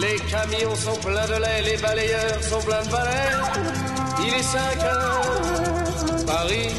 Les 0.00 0.16
camions 0.30 0.74
sont 0.74 0.96
pleins 1.00 1.26
de 1.26 1.40
lait, 1.40 1.62
les 1.62 1.76
balayeurs 1.78 2.42
sont 2.42 2.60
pleins 2.60 2.82
de 2.82 2.90
balais. 2.90 3.32
Il 4.26 4.34
est 4.34 4.42
5 4.42 4.84
heures, 4.84 6.24
Paris 6.26 6.70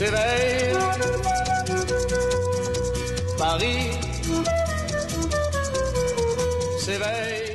s'éveille. 0.00 0.76
Paris 3.36 3.90
s'éveille. 6.78 7.49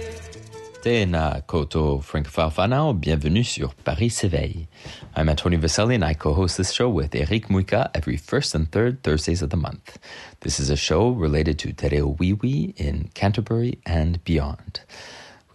Tēnā 0.85 1.41
koto 1.47 1.99
Francophile 1.99 2.93
bienvenue 2.93 3.43
sur 3.43 3.73
Paris 3.83 4.11
s'éveille. 4.11 4.67
I'm 5.15 5.29
Antonio 5.29 5.59
Vaselli 5.59 5.95
and 5.95 6.05
I 6.05 6.13
co-host 6.13 6.57
this 6.57 6.71
show 6.71 6.87
with 6.87 7.15
Eric 7.15 7.47
Muika 7.47 7.89
every 7.95 8.17
first 8.17 8.53
and 8.53 8.71
third 8.71 9.01
Thursdays 9.01 9.41
of 9.41 9.49
the 9.49 9.57
month. 9.57 9.97
This 10.41 10.59
is 10.59 10.69
a 10.69 10.75
show 10.75 11.09
related 11.09 11.57
to 11.57 11.73
Te 11.73 11.89
Reo 11.89 12.13
Wīwī 12.13 12.79
in 12.79 13.09
Canterbury 13.15 13.79
and 13.83 14.23
beyond. 14.23 14.81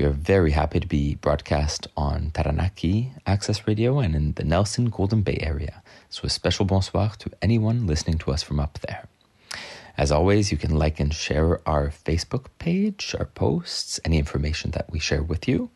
We 0.01 0.05
are 0.05 0.11
very 0.11 0.51
happy 0.51 0.81
to 0.81 0.89
be 0.89 1.15
broadcast 1.15 1.87
on 1.97 2.33
Taranaki 2.33 3.13
Access 3.25 3.69
Radio 3.69 4.01
and 4.01 4.17
in 4.17 4.33
the 4.33 4.43
Nelson 4.43 4.87
Golden 4.87 5.23
Bay 5.23 5.39
area. 5.41 5.81
So 6.09 6.23
a 6.25 6.29
special 6.29 6.65
bonsoir 6.65 7.13
to 7.21 7.31
anyone 7.41 7.87
listening 7.87 8.19
to 8.19 8.33
us 8.33 8.43
from 8.43 8.59
up 8.59 8.81
there. 8.81 9.05
As 10.01 10.11
always, 10.11 10.51
you 10.51 10.57
can 10.57 10.77
like 10.77 10.99
and 10.99 11.13
share 11.13 11.61
our 11.69 11.91
Facebook 11.91 12.47
page, 12.59 13.15
our 13.19 13.27
posts, 13.27 14.01
any 14.03 14.17
information 14.17 14.71
that 14.71 14.91
we 14.91 14.99
share 14.99 15.23
with 15.23 15.47
you. 15.47 15.69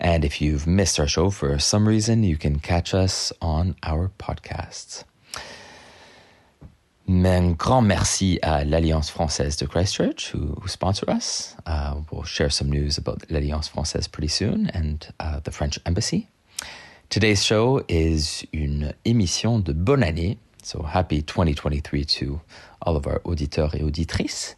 And 0.00 0.24
if 0.24 0.40
you've 0.40 0.66
missed 0.66 0.98
our 0.98 1.06
show 1.06 1.28
for 1.28 1.58
some 1.58 1.86
reason, 1.86 2.24
you 2.24 2.38
can 2.38 2.58
catch 2.58 2.94
us 2.94 3.34
on 3.42 3.76
our 3.82 4.12
podcasts. 4.18 5.04
Un 7.06 7.52
grand 7.52 7.86
merci 7.86 8.38
à 8.42 8.64
l'Alliance 8.64 9.10
française 9.10 9.58
de 9.58 9.66
Christchurch 9.66 10.30
who, 10.30 10.54
who 10.58 10.66
sponsor 10.66 11.10
us. 11.10 11.54
Uh, 11.66 12.00
we'll 12.10 12.24
share 12.24 12.48
some 12.48 12.70
news 12.70 12.96
about 12.96 13.30
l'Alliance 13.30 13.68
française 13.68 14.10
pretty 14.10 14.28
soon 14.28 14.70
and 14.72 15.12
uh, 15.20 15.38
the 15.40 15.50
French 15.50 15.78
Embassy. 15.84 16.28
Today's 17.10 17.44
show 17.44 17.82
is 17.88 18.42
une 18.54 18.94
émission 19.04 19.62
de 19.62 19.74
bonne 19.74 20.02
année. 20.02 20.38
So 20.70 20.82
happy 20.84 21.20
2023 21.20 22.04
to 22.04 22.40
all 22.80 22.94
of 22.94 23.04
our 23.08 23.20
auditeurs 23.24 23.74
et 23.74 23.82
auditrices. 23.82 24.56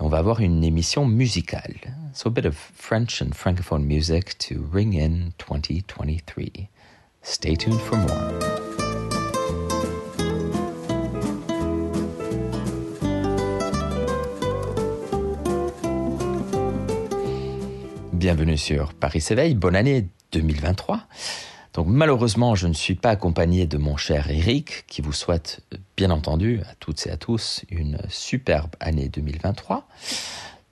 On 0.00 0.08
va 0.08 0.18
avoir 0.18 0.40
une 0.40 0.64
émission 0.64 1.06
musicale. 1.06 1.76
So 2.14 2.26
a 2.26 2.32
bit 2.32 2.46
of 2.46 2.56
French 2.56 3.22
and 3.22 3.32
Francophone 3.32 3.84
music 3.84 4.36
to 4.38 4.66
ring 4.72 4.94
in 4.94 5.34
2023. 5.38 6.68
Stay 7.22 7.54
tuned 7.54 7.80
for 7.80 7.96
more. 7.96 8.10
Bienvenue 18.12 18.56
sur 18.56 18.94
Paris 18.94 19.20
s'éveille. 19.20 19.54
Bonne 19.54 19.76
année 19.76 20.08
2023. 20.32 21.02
Donc 21.76 21.88
malheureusement, 21.88 22.54
je 22.54 22.68
ne 22.68 22.72
suis 22.72 22.94
pas 22.94 23.10
accompagné 23.10 23.66
de 23.66 23.76
mon 23.76 23.98
cher 23.98 24.30
Eric, 24.30 24.84
qui 24.86 25.02
vous 25.02 25.12
souhaite 25.12 25.60
bien 25.94 26.10
entendu 26.10 26.62
à 26.62 26.74
toutes 26.80 27.06
et 27.06 27.10
à 27.10 27.18
tous 27.18 27.66
une 27.68 27.98
superbe 28.08 28.70
année 28.80 29.10
2023. 29.10 29.86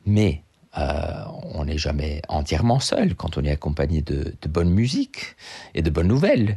Mais 0.06 0.42
euh, 0.78 1.24
on 1.52 1.66
n'est 1.66 1.76
jamais 1.76 2.22
entièrement 2.28 2.80
seul 2.80 3.14
quand 3.16 3.36
on 3.36 3.44
est 3.44 3.50
accompagné 3.50 4.00
de, 4.00 4.34
de 4.40 4.48
bonne 4.48 4.70
musique 4.70 5.36
et 5.74 5.82
de 5.82 5.90
bonnes 5.90 6.08
nouvelles. 6.08 6.56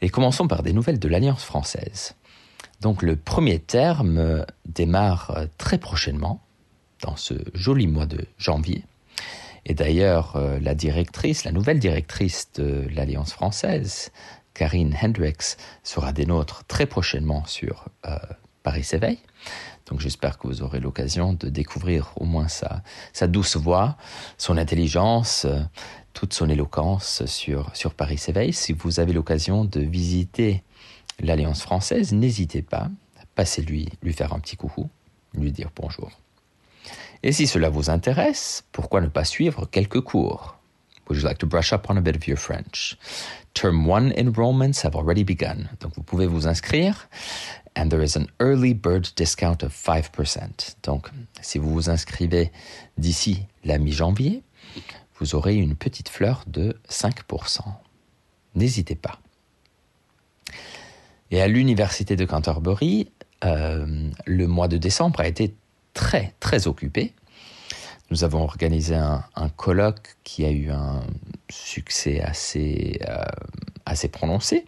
Et 0.00 0.08
commençons 0.08 0.48
par 0.48 0.62
des 0.62 0.72
nouvelles 0.72 0.98
de 0.98 1.08
l'Alliance 1.08 1.44
française. 1.44 2.14
Donc 2.80 3.02
le 3.02 3.14
premier 3.14 3.58
terme 3.58 4.46
démarre 4.66 5.36
très 5.58 5.76
prochainement, 5.76 6.40
dans 7.02 7.16
ce 7.16 7.34
joli 7.52 7.88
mois 7.88 8.06
de 8.06 8.24
janvier. 8.38 8.84
Et 9.64 9.74
d'ailleurs, 9.74 10.36
euh, 10.36 10.58
la 10.60 10.74
directrice, 10.74 11.44
la 11.44 11.52
nouvelle 11.52 11.78
directrice 11.78 12.50
de 12.54 12.86
l'Alliance 12.90 13.32
française, 13.32 14.10
Karine 14.54 14.96
Hendricks, 15.00 15.56
sera 15.82 16.12
des 16.12 16.26
nôtres 16.26 16.64
très 16.64 16.86
prochainement 16.86 17.44
sur 17.46 17.88
euh, 18.06 18.16
Paris 18.62 18.84
s'éveille. 18.84 19.18
Donc 19.86 20.00
j'espère 20.00 20.38
que 20.38 20.46
vous 20.46 20.62
aurez 20.62 20.80
l'occasion 20.80 21.32
de 21.32 21.48
découvrir 21.48 22.12
au 22.16 22.24
moins 22.24 22.48
sa, 22.48 22.82
sa 23.12 23.26
douce 23.26 23.56
voix, 23.56 23.96
son 24.38 24.56
intelligence, 24.56 25.44
euh, 25.44 25.60
toute 26.12 26.32
son 26.34 26.48
éloquence 26.48 27.24
sur, 27.26 27.74
sur 27.74 27.94
Paris 27.94 28.18
s'éveille. 28.18 28.52
Si 28.52 28.72
vous 28.72 29.00
avez 29.00 29.12
l'occasion 29.12 29.64
de 29.64 29.80
visiter 29.80 30.62
l'Alliance 31.20 31.62
française, 31.62 32.12
n'hésitez 32.12 32.62
pas, 32.62 32.90
passez-lui 33.34 33.88
lui 34.02 34.12
faire 34.12 34.32
un 34.32 34.40
petit 34.40 34.56
coucou, 34.56 34.90
lui 35.34 35.52
dire 35.52 35.70
bonjour. 35.74 36.21
Et 37.22 37.32
si 37.32 37.46
cela 37.46 37.68
vous 37.68 37.88
intéresse, 37.90 38.64
pourquoi 38.72 39.00
ne 39.00 39.06
pas 39.06 39.24
suivre 39.24 39.66
quelques 39.66 40.00
cours? 40.00 40.56
Would 41.08 41.20
you 41.20 41.26
like 41.26 41.38
to 41.38 41.46
brush 41.46 41.72
up 41.72 41.86
on 41.88 41.96
a 41.96 42.00
bit 42.00 42.16
of 42.16 42.26
your 42.26 42.38
French? 42.38 42.96
Term 43.54 43.86
1 43.86 44.12
enrollments 44.16 44.84
have 44.84 44.96
already 44.96 45.24
begun. 45.24 45.68
Donc 45.80 45.94
vous 45.96 46.02
pouvez 46.02 46.26
vous 46.26 46.46
inscrire. 46.46 47.08
And 47.76 47.88
there 47.88 48.02
is 48.02 48.16
an 48.16 48.26
early 48.40 48.74
bird 48.74 49.08
discount 49.16 49.62
of 49.62 49.74
5%. 49.74 50.76
Donc 50.82 51.08
si 51.40 51.58
vous 51.58 51.70
vous 51.70 51.90
inscrivez 51.90 52.50
d'ici 52.98 53.46
la 53.64 53.78
mi-janvier, 53.78 54.42
vous 55.18 55.34
aurez 55.34 55.54
une 55.56 55.76
petite 55.76 56.08
fleur 56.08 56.44
de 56.46 56.76
5%. 56.88 57.60
N'hésitez 58.54 58.94
pas. 58.94 59.18
Et 61.30 61.40
à 61.40 61.48
l'université 61.48 62.16
de 62.16 62.24
Canterbury, 62.24 63.10
euh, 63.44 64.10
le 64.26 64.46
mois 64.46 64.68
de 64.68 64.76
décembre 64.76 65.20
a 65.20 65.26
été 65.26 65.54
très, 65.94 66.34
très 66.40 66.66
occupé. 66.66 67.12
Nous 68.10 68.24
avons 68.24 68.42
organisé 68.42 68.94
un, 68.94 69.24
un 69.34 69.48
colloque 69.48 70.16
qui 70.22 70.44
a 70.44 70.50
eu 70.50 70.70
un 70.70 71.02
succès 71.50 72.20
assez, 72.20 73.00
euh, 73.08 73.24
assez 73.86 74.08
prononcé. 74.08 74.66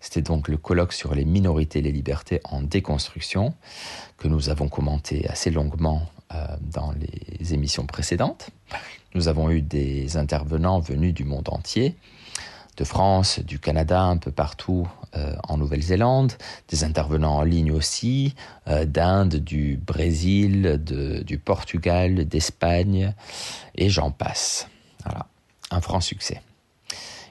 C'était 0.00 0.22
donc 0.22 0.48
le 0.48 0.56
colloque 0.56 0.92
sur 0.92 1.14
les 1.14 1.24
minorités 1.24 1.78
et 1.78 1.82
les 1.82 1.92
libertés 1.92 2.40
en 2.44 2.62
déconstruction 2.62 3.54
que 4.16 4.28
nous 4.28 4.48
avons 4.48 4.68
commenté 4.68 5.28
assez 5.28 5.50
longuement 5.50 6.08
euh, 6.34 6.56
dans 6.60 6.92
les 6.92 7.54
émissions 7.54 7.86
précédentes. 7.86 8.50
Nous 9.14 9.28
avons 9.28 9.50
eu 9.50 9.60
des 9.60 10.16
intervenants 10.16 10.80
venus 10.80 11.12
du 11.12 11.24
monde 11.24 11.48
entier, 11.50 11.96
de 12.76 12.84
France, 12.84 13.40
du 13.40 13.58
Canada, 13.58 14.02
un 14.02 14.16
peu 14.16 14.30
partout 14.30 14.88
euh, 15.14 15.34
en 15.46 15.58
Nouvelle-Zélande, 15.58 16.32
des 16.68 16.84
intervenants 16.84 17.36
en 17.36 17.42
ligne 17.42 17.72
aussi, 17.72 18.34
euh, 18.68 18.86
d'Inde, 18.86 19.36
du 19.36 19.76
Brésil, 19.76 20.80
du 20.82 21.38
Portugal, 21.38 22.26
d'Espagne, 22.26 23.14
et 23.74 23.90
j'en 23.90 24.10
passe. 24.10 24.68
Voilà, 25.04 25.26
un 25.70 25.80
franc 25.80 26.00
succès. 26.00 26.40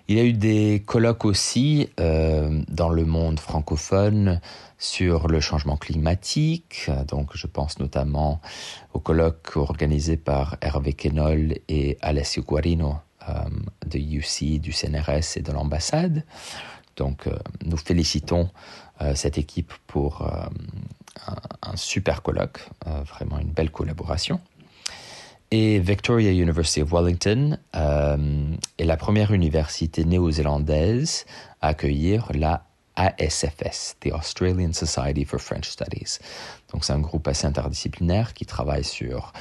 Il 0.08 0.18
y 0.18 0.20
a 0.20 0.24
eu 0.24 0.34
des 0.34 0.84
colloques 0.86 1.26
aussi 1.26 1.90
euh, 2.00 2.62
dans 2.68 2.90
le 2.90 3.06
monde 3.06 3.40
francophone 3.40 4.42
sur 4.78 5.28
le 5.28 5.40
changement 5.40 5.78
climatique. 5.78 6.90
Donc, 7.08 7.30
je 7.34 7.48
pense 7.48 7.80
notamment 7.80 8.42
au 8.94 9.00
colloque 9.00 9.56
organisé 9.56 10.18
par 10.18 10.58
Hervé 10.62 10.94
Kenol 10.94 11.56
et 11.70 11.98
Alessio 12.02 12.44
Guarino 12.44 12.98
de 13.86 13.98
UC, 14.00 14.60
du 14.60 14.72
CNRS 14.72 15.38
et 15.38 15.42
de 15.42 15.52
l'ambassade. 15.52 16.24
Donc, 16.98 17.28
euh, 17.28 17.38
nous 17.66 17.78
félicitons 17.78 18.50
euh, 19.02 19.16
cette 19.16 19.38
équipe 19.38 19.74
pour 19.88 20.22
euh, 20.22 20.46
un, 21.28 21.72
un, 21.72 21.76
super 21.76 22.22
colloque, 22.22 22.68
euh, 22.88 23.02
vraiment 23.04 23.40
une 23.40 23.52
belle 23.52 23.72
collaboration. 23.72 24.40
Et 25.52 25.80
Victoria 25.80 26.32
University 26.32 26.82
of 26.82 26.92
Wellington 26.92 27.58
euh, 27.76 28.56
est 28.78 28.86
la 28.86 28.98
première 28.98 29.34
université 29.34 30.06
néo-zélandaise 30.06 31.26
à 31.62 31.70
accueillir 31.70 32.30
la 32.34 32.66
ASFS, 32.96 33.96
the 34.00 34.12
Australian 34.14 34.74
Society 34.74 35.26
for 35.26 35.40
French 35.40 35.70
Studies. 35.70 36.20
Donc 36.72 36.86
c'est 36.86 36.94
un 36.94 37.00
groupe 37.00 37.28
assez 37.28 37.48
interdisciplinaire 37.48 38.34
qui 38.34 38.46
travaille 38.46 38.84
sur 38.84 39.34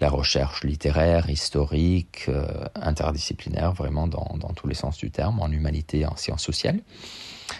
la 0.00 0.10
recherche 0.10 0.64
littéraire, 0.64 1.30
historique, 1.30 2.26
euh, 2.28 2.46
interdisciplinaire, 2.74 3.72
vraiment 3.72 4.06
dans, 4.06 4.52
tous 4.54 4.68
les 4.68 4.74
sens 4.74 4.98
du 4.98 5.10
terme, 5.10 5.40
en 5.40 5.50
humanité 5.50 6.00
et 6.00 6.06
en 6.06 6.16
sciences 6.16 6.42
sociales. 6.42 6.80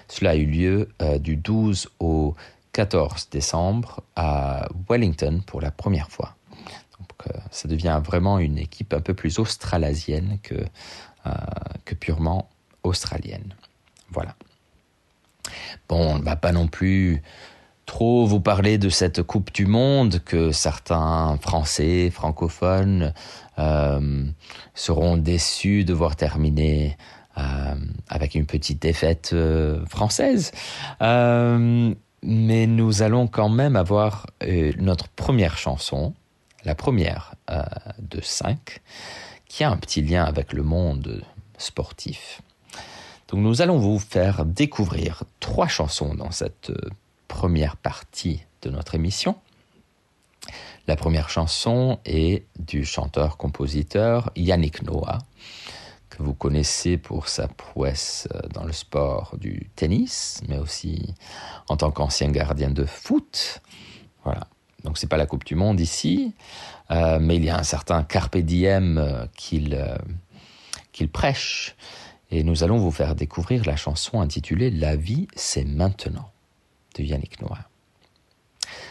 Cela 0.09 0.31
a 0.31 0.35
eu 0.35 0.47
lieu 0.47 0.89
euh, 1.01 1.19
du 1.19 1.37
12 1.37 1.89
au 2.01 2.35
14 2.73 3.31
décembre 3.31 4.03
à 4.17 4.69
Wellington 4.89 5.43
pour 5.47 5.61
la 5.61 5.71
première 5.71 6.11
fois. 6.11 6.37
Ça 7.51 7.67
devient 7.67 8.01
vraiment 8.05 8.39
une 8.39 8.59
équipe 8.59 8.93
un 8.93 9.01
peu 9.01 9.15
plus 9.15 9.39
australasienne 9.39 10.39
que, 10.43 10.55
euh, 11.27 11.31
que 11.85 11.95
purement 11.95 12.49
australienne. 12.85 13.55
Voilà. 14.11 14.37
Bon, 15.89 16.15
on 16.15 16.19
ne 16.19 16.23
va 16.23 16.37
pas 16.37 16.53
non 16.53 16.69
plus 16.69 17.23
trop 17.87 18.27
vous 18.27 18.41
parler 18.41 18.77
de 18.79 18.89
cette 18.89 19.23
Coupe 19.23 19.53
du 19.55 19.65
Monde 19.65 20.19
que 20.25 20.51
certains 20.51 21.39
Français, 21.41 22.11
francophones, 22.11 23.15
euh, 23.59 24.25
seront 24.75 25.17
déçus 25.17 25.85
de 25.85 25.95
voir 25.95 26.17
terminer 26.17 26.99
euh, 27.39 27.75
avec 28.09 28.35
une 28.35 28.45
petite 28.45 28.83
défaite 28.83 29.31
euh, 29.33 29.87
française. 29.87 30.53
mais 31.01 32.67
nous 32.67 33.03
allons 33.03 33.29
quand 33.29 33.49
même 33.49 33.77
avoir 33.77 34.27
notre 34.79 35.09
première 35.09 35.57
chanson, 35.57 36.13
la 36.65 36.75
première 36.75 37.35
de 38.01 38.21
cinq, 38.21 38.81
qui 39.49 39.63
a 39.63 39.71
un 39.71 39.77
petit 39.77 40.03
lien 40.03 40.25
avec 40.25 40.53
le 40.53 40.65
monde 40.65 41.23
sportif. 41.57 42.43
Donc 43.29 43.41
nous 43.41 43.63
allons 43.63 43.79
vous 43.79 44.01
faire 44.01 44.45
découvrir 44.45 45.23
trois 45.39 45.69
chansons 45.69 46.15
dans 46.15 46.33
cette 46.33 46.73
première 47.29 47.77
partie 47.77 48.45
de 48.63 48.71
notre 48.71 48.95
émission. 48.95 49.37
La 50.87 50.97
première 50.97 51.29
chanson 51.29 51.99
est 52.05 52.45
du 52.59 52.85
chanteur-compositeur 52.85 54.31
Yannick 54.37 54.83
Noah, 54.83 55.19
que 56.11 56.23
vous 56.23 56.35
connaissez 56.35 56.97
pour 56.97 57.29
sa 57.29 57.49
prouesse 57.49 58.29
dans 58.55 58.65
le 58.65 58.73
sport 58.73 59.37
du 59.39 59.69
tennis, 59.75 60.43
mais 60.49 60.59
aussi 60.59 61.15
en 61.69 61.77
tant 61.77 61.91
qu'ancien 61.91 62.31
gardien 62.31 62.71
de 62.71 62.85
foot. 62.85 63.61
Voilà. 64.23 64.47
Donc 64.85 64.99
c'est 64.99 65.09
pas 65.09 65.17
la 65.17 65.27
Coupe 65.27 65.45
du 65.45 65.57
Monde 65.57 65.81
ici, 65.81 66.33
euh, 66.93 67.19
mais 67.21 67.37
il 67.37 67.45
y 67.45 67.51
a 67.51 67.59
un 67.59 67.65
certain 67.65 68.05
carpe 68.05 68.37
diem 68.39 68.99
euh, 68.99 69.27
qu'il 69.37 69.75
euh, 69.75 71.07
prêche, 71.13 71.75
et 72.31 72.45
nous 72.45 72.63
allons 72.63 72.79
vous 72.79 72.93
faire 72.93 73.17
découvrir 73.17 73.65
la 73.65 73.77
chanson 73.77 74.21
intitulée 74.21 74.71
La 74.71 74.97
vie 74.97 75.27
c'est 75.35 75.65
maintenant 75.65 76.31
de 76.97 77.03
Yannick 77.03 77.41
Noah. 77.41 77.69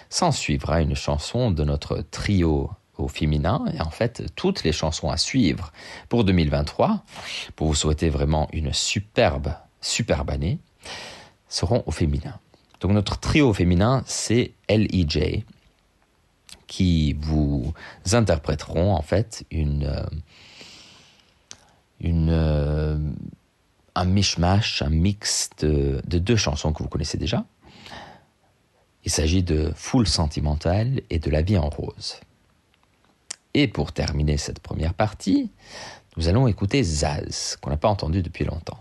S'en 0.10 0.32
suivra 0.32 0.82
une 0.82 0.96
chanson 0.96 1.52
de 1.52 1.64
notre 1.64 2.02
trio 2.12 2.72
au 2.98 3.08
féminin 3.08 3.66
et 3.74 3.82
en 3.82 3.90
fait 3.90 4.24
toutes 4.36 4.64
les 4.64 4.72
chansons 4.72 5.10
à 5.10 5.18
suivre 5.18 5.74
pour 6.08 6.24
2023 6.24 7.04
pour 7.56 7.68
vous 7.68 7.76
souhaiter 7.76 8.10
vraiment 8.10 8.48
une 8.54 8.72
superbe 8.72 9.54
superbe 9.82 10.30
année 10.30 10.60
seront 11.50 11.84
au 11.86 11.92
féminin. 11.92 12.40
Donc 12.80 12.92
notre 12.92 13.20
trio 13.20 13.54
féminin 13.54 14.04
c'est 14.06 14.54
L.E.J. 14.68 15.46
qui 16.68 17.14
vous 17.14 17.74
interpréteront 18.14 18.94
en 18.94 19.02
fait 19.02 19.46
une 19.52 20.08
une 22.00 23.16
un 23.98 24.06
mishmash, 24.06 24.82
un 24.82 24.90
mix 24.90 25.50
de 25.60 26.02
deux 26.04 26.36
chansons 26.36 26.74
que 26.74 26.84
vous 26.84 26.90
connaissez 26.90 27.18
déjà. 27.18 27.46
Il 29.06 29.12
s'agit 29.12 29.44
de 29.44 29.72
Foule 29.76 30.08
sentimentale 30.08 31.02
et 31.12 31.20
de 31.20 31.30
La 31.30 31.44
vie 31.44 31.60
en 31.60 31.70
rose. 31.70 32.20
Et 33.54 33.68
pour 33.68 33.92
terminer 33.92 34.38
cette 34.38 34.60
première 34.60 34.96
partie, 34.96 35.52
nous 36.18 36.28
allons 36.28 36.48
écouter 36.48 36.82
Zaz, 36.82 37.56
qu'on 37.62 37.70
n'a 37.70 37.78
pas 37.78 37.88
entendu 37.88 38.24
depuis 38.24 38.46
longtemps, 38.46 38.80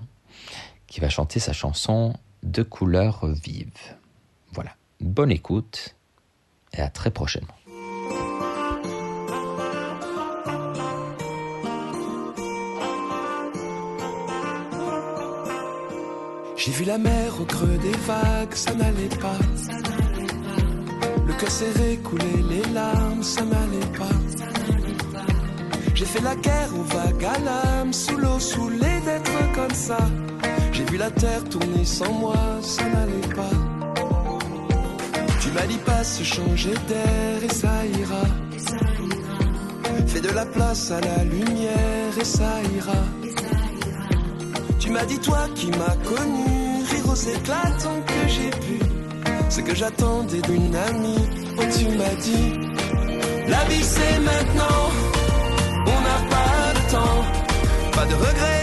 qui 0.86 1.00
va 1.00 1.10
chanter 1.10 1.40
sa 1.40 1.52
chanson 1.52 2.14
De 2.42 2.62
couleurs 2.62 3.26
vives. 3.26 3.96
Voilà, 4.52 4.74
bonne 5.00 5.30
écoute 5.30 5.94
et 6.72 6.80
à 6.80 6.88
très 6.88 7.10
prochainement. 7.10 7.54
J'ai 16.56 16.72
vu 16.72 16.84
la 16.84 16.96
mer 16.96 17.38
au 17.38 17.44
creux 17.44 17.76
des 17.76 17.92
vagues, 18.06 18.54
ça 18.54 18.74
n'allait 18.74 19.08
pas 19.08 19.38
cœur 21.32 21.50
serré, 21.50 21.98
couler 22.02 22.42
les 22.48 22.72
larmes, 22.72 23.22
ça 23.22 23.42
n'allait 23.42 23.98
pas. 23.98 24.16
J'ai 25.94 26.04
fait 26.04 26.20
la 26.22 26.36
guerre 26.36 26.70
aux 26.78 26.82
vagues 26.82 27.24
à 27.24 27.38
l'âme, 27.38 27.92
sous 27.92 28.16
l'eau, 28.16 28.38
saoulé 28.38 29.00
d'être 29.06 29.52
comme 29.54 29.74
ça. 29.74 29.98
J'ai 30.72 30.84
vu 30.84 30.96
la 30.98 31.10
terre 31.10 31.44
tourner 31.44 31.84
sans 31.84 32.12
moi, 32.12 32.36
ça 32.60 32.82
n'allait 32.84 33.34
pas. 33.34 33.56
Tu 35.40 35.50
m'as 35.50 35.66
dit 35.66 35.78
pas 35.78 36.04
se 36.04 36.22
changer 36.24 36.74
d'air 36.88 37.44
et 37.44 37.54
ça 37.54 37.86
ira. 37.86 38.24
Fais 40.06 40.20
de 40.20 40.30
la 40.30 40.46
place 40.46 40.90
à 40.90 41.00
la 41.00 41.24
lumière 41.24 42.18
et 42.20 42.24
ça 42.24 42.60
ira. 42.76 43.02
Tu 44.78 44.90
m'as 44.90 45.06
dit 45.06 45.18
toi 45.20 45.48
qui 45.54 45.68
m'as 45.68 45.96
connu, 46.04 46.84
rire 46.90 47.08
aux 47.08 47.14
éclatants 47.14 48.02
que 48.06 48.28
j'ai 48.28 48.50
pu 48.50 49.03
ce 49.48 49.60
que 49.60 49.74
j'attendais 49.74 50.40
d'une 50.40 50.74
amie. 50.74 51.28
Oh, 51.58 51.62
tu 51.76 51.84
m'as 51.96 52.14
dit, 52.20 52.52
la 53.48 53.64
vie 53.64 53.82
c'est 53.82 54.18
maintenant, 54.20 54.90
on 55.86 56.00
n'a 56.06 56.18
pas 56.34 56.72
de 56.74 56.90
temps, 56.92 57.22
pas 57.92 58.06
de 58.06 58.14
regrets 58.14 58.53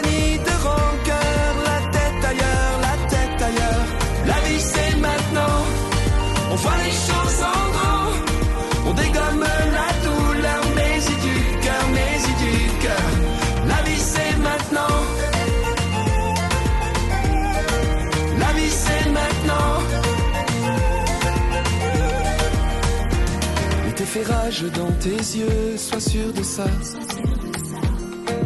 dans 24.24 24.92
tes 25.00 25.10
yeux, 25.10 25.78
sois 25.78 26.00
sûr 26.00 26.32
de 26.34 26.44
ça. 26.44 26.66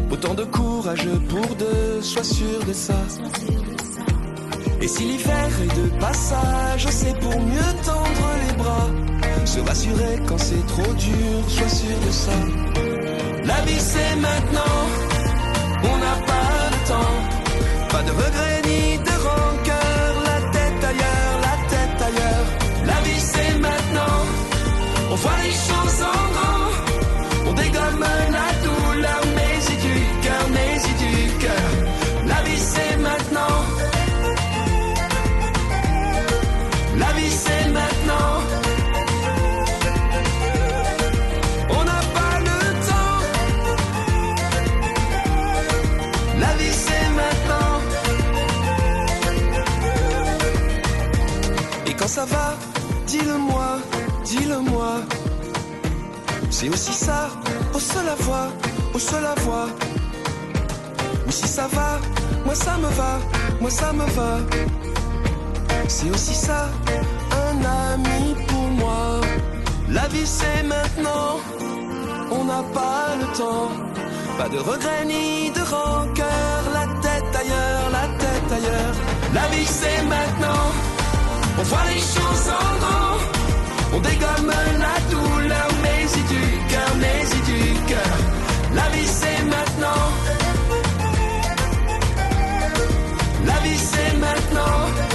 Autant 0.10 0.33
de 0.33 0.45
courage 0.45 1.07
pour 1.27 1.56
deux, 1.56 2.01
sois 2.01 2.24
sûr 2.24 2.63
de 2.66 2.72
ça. 2.74 2.95
Et 4.81 4.88
si 4.88 5.04
l'hiver 5.04 5.50
est 5.63 5.75
de 5.81 6.00
passage, 6.00 6.88
c'est 6.89 7.19
pour 7.19 7.39
mieux 7.42 7.74
tendre 7.83 8.27
les 8.48 8.56
bras. 8.56 8.89
Se 9.45 9.60
rassurer 9.60 10.19
quand 10.27 10.38
c'est 10.38 10.66
trop 10.68 10.94
dur, 10.94 11.50
sois 11.50 11.69
sûr 11.69 11.98
de 12.07 12.12
ça. 12.12 12.39
La 13.45 13.62
vie 13.65 13.79
c'est 13.79 14.15
maintenant, 14.15 14.79
C'est 56.57 56.69
aussi 56.69 56.93
ça, 56.93 57.27
au 57.74 57.79
seul 57.79 58.07
à 58.07 58.15
voir, 58.15 58.47
au 58.93 58.97
seul 58.97 59.25
à 59.25 59.35
voir. 59.41 59.67
Ou 61.27 61.29
si 61.29 61.50
ça 61.50 61.67
va, 61.67 62.00
moi 62.45 62.55
ça 62.55 62.77
me 62.77 62.88
va, 63.00 63.19
moi 63.59 63.69
ça 63.69 63.91
me 63.91 64.05
va. 64.17 64.38
C'est 65.89 66.09
aussi 66.09 66.33
ça, 66.33 66.69
un 67.43 67.57
ami 67.91 68.35
pour 68.47 68.67
moi. 68.81 69.19
La 69.89 70.07
vie 70.07 70.25
c'est 70.25 70.63
maintenant, 70.63 71.41
on 72.31 72.45
n'a 72.45 72.63
pas 72.74 73.07
le 73.19 73.27
temps. 73.38 73.71
Pas 74.38 74.47
de 74.47 74.59
regrets 74.59 75.05
ni 75.05 75.51
de 75.51 75.59
rancœur, 75.59 76.62
la 76.74 76.85
tête 77.05 77.35
ailleurs, 77.41 77.85
la 77.91 78.07
tête 78.24 78.50
ailleurs. 78.57 78.95
La 79.33 79.45
vie 79.53 79.65
c'est 79.65 80.03
maintenant, 80.03 80.67
on 81.59 81.63
voit 81.63 81.88
les 81.93 82.00
choses 82.00 82.47
en 82.59 82.69
grand. 82.83 83.17
On 83.95 84.00
dégomme 84.00 84.53
la 84.79 84.95
La 88.74 88.89
vie 88.89 89.07
c'est 89.07 89.41
maintenant. 89.45 90.03
La 93.45 93.59
vie 93.63 93.77
c'est 93.77 94.17
maintenant. 94.17 95.14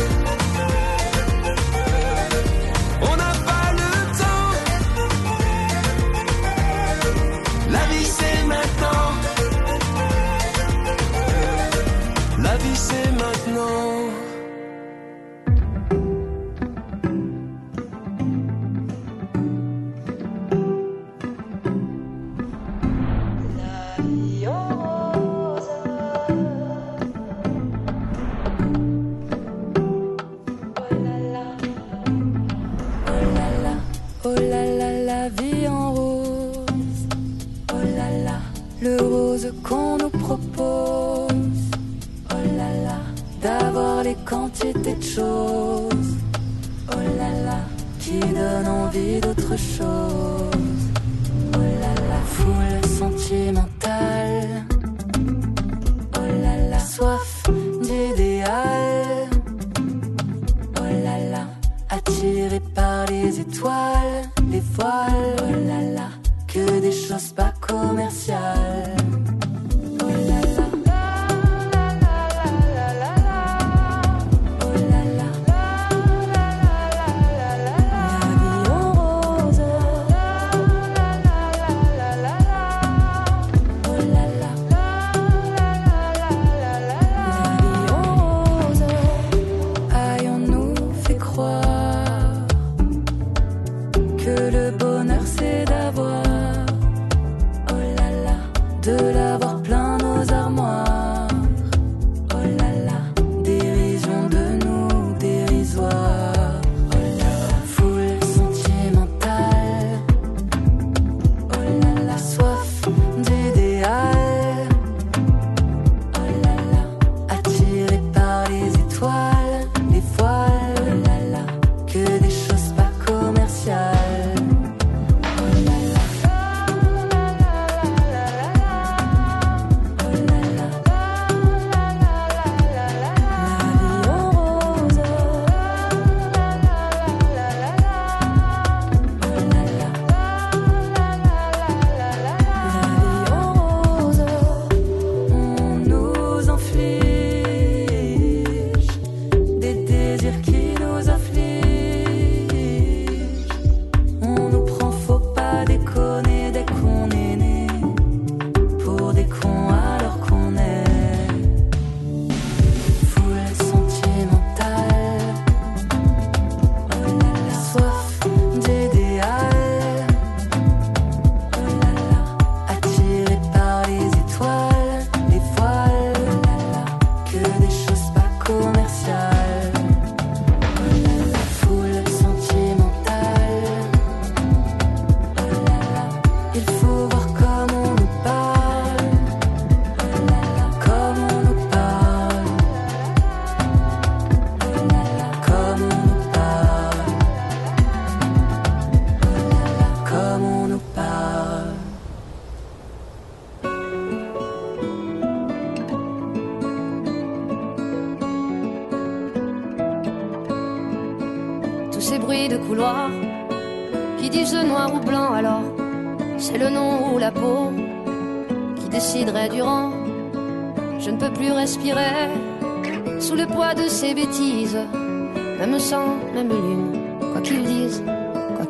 to 177.42 177.69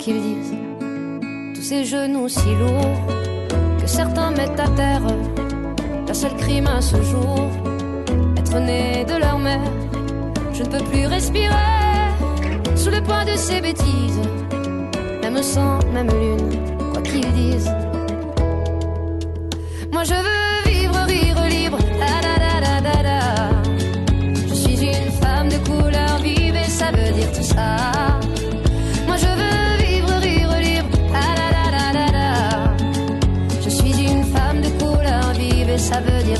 qu'ils 0.01 0.23
disent. 0.23 0.55
Tous 1.55 1.63
ces 1.63 1.85
genoux 1.85 2.29
si 2.29 2.49
lourds 2.61 3.07
que 3.81 3.87
certains 3.87 4.31
mettent 4.31 4.59
à 4.59 4.69
terre. 4.69 5.03
Leur 6.07 6.17
seul 6.17 6.35
crime 6.37 6.67
à 6.67 6.81
ce 6.81 6.97
jour, 7.03 7.51
être 8.37 8.59
né 8.59 9.05
de 9.05 9.17
leur 9.19 9.39
mère. 9.39 9.71
Je 10.53 10.63
ne 10.63 10.69
peux 10.69 10.85
plus 10.91 11.07
respirer 11.07 11.55
sous 12.75 12.91
le 12.91 13.03
poids 13.03 13.25
de 13.25 13.37
ces 13.37 13.61
bêtises. 13.61 14.23
Même 15.23 15.43
sang, 15.43 15.79
même 15.93 16.09
lune, 16.09 16.51
quoi 16.93 17.03
qu'ils 17.03 17.33
disent. 17.33 17.71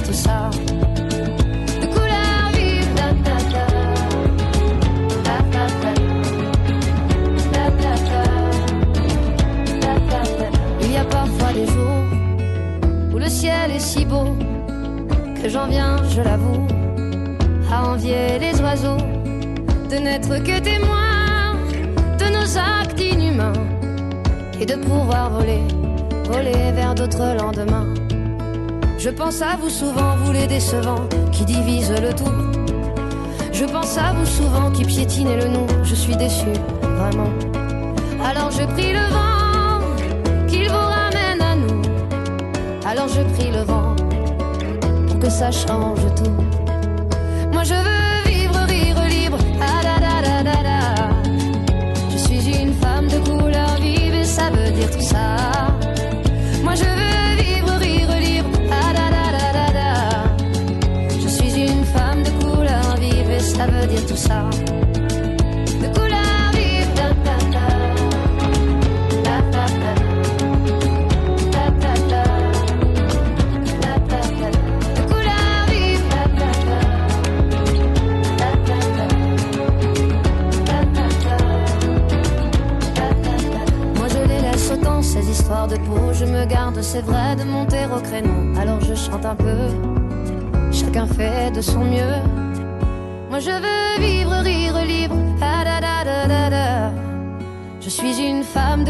tout 0.05 0.13
ça. 0.13 0.51
Il 10.83 10.93
y 10.93 10.97
a 10.97 11.05
parfois 11.05 11.53
des 11.53 11.67
jours 11.67 12.05
où 13.13 13.19
le 13.19 13.29
ciel 13.29 13.71
est 13.73 13.79
si 13.79 14.05
beau 14.05 14.37
que 15.43 15.49
j'en 15.49 15.69
viens, 15.69 15.97
je 16.09 16.21
l'avoue, 16.21 16.67
à 17.73 17.91
envier 17.91 18.39
les 18.39 18.61
oiseaux 18.61 18.99
de 19.91 19.97
n'être 19.97 20.43
que 20.43 20.61
témoins 20.61 21.57
de 22.19 22.27
nos 22.37 22.59
actes 22.59 23.01
inhumains 23.01 23.53
et 24.61 24.67
de 24.67 24.75
pouvoir 24.75 25.31
voler, 25.31 25.63
voler 26.25 26.73
vers 26.75 26.95
d'autres 26.95 27.35
lendemains. 27.41 28.10
Je 29.03 29.09
pense 29.09 29.41
à 29.41 29.57
vous 29.57 29.71
souvent, 29.71 30.15
vous 30.19 30.31
les 30.31 30.47
décevants, 30.47 31.09
qui 31.33 31.47
divisent 31.47 31.99
le 32.03 32.13
tout. 32.13 32.31
Je 33.51 33.65
pense 33.65 33.97
à 33.97 34.13
vous 34.13 34.27
souvent, 34.27 34.71
qui 34.71 34.85
piétinez 34.85 35.37
le 35.37 35.49
nom, 35.49 35.67
je 35.83 35.95
suis 35.95 36.15
déçu, 36.17 36.53
vraiment. 36.83 37.31
Alors 38.23 38.51
je 38.51 38.63
prie 38.67 38.93
le 38.93 39.07
vent, 39.09 40.47
qu'il 40.49 40.69
vous 40.69 40.77
ramène 40.77 41.41
à 41.41 41.57
nous. 41.57 41.81
Alors 42.85 43.09
je 43.09 43.23
prie 43.33 43.51
le 43.51 43.63
vent, 43.63 43.97
pour 45.09 45.19
que 45.19 45.31
ça 45.31 45.51
change 45.51 46.05
tout. 46.17 46.37
Moi 47.55 47.65
je 47.65 47.73
veux 47.73 48.00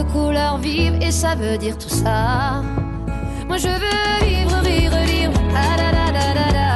de 0.02 0.12
couleur 0.12 0.58
vive 0.58 0.94
et 1.02 1.10
ça 1.10 1.34
veut 1.34 1.58
dire 1.58 1.76
tout 1.76 1.88
ça. 1.88 2.62
Moi 3.48 3.58
je 3.58 3.68
veux 3.68 4.26
vivre, 4.26 4.56
rire 4.62 4.96
libre. 5.12 5.40
Ah, 5.54 5.76
da, 5.80 5.88
da, 5.96 6.06
da, 6.16 6.46
da. 6.58 6.70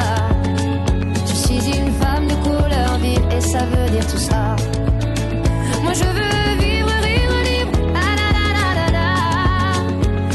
Je 1.26 1.34
suis 1.34 1.78
une 1.78 1.92
femme 2.02 2.26
de 2.26 2.34
couleur 2.46 2.98
vive 2.98 3.26
et 3.36 3.40
ça 3.40 3.60
veut 3.70 3.88
dire 3.90 4.06
tout 4.06 4.24
ça. 4.30 4.56
Moi 5.82 5.92
je 6.00 6.04
veux 6.16 6.48
vivre, 6.64 6.92
rire 7.08 7.34
libre. 7.48 7.72
Ah, 7.94 8.14
da, 8.20 8.28
da, 8.36 8.46
da, 8.58 8.68
da, 8.78 8.88
da. 8.98 9.10